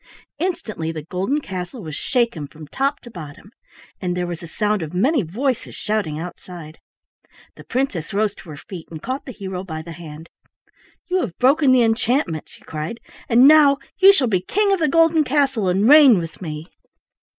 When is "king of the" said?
14.53-14.87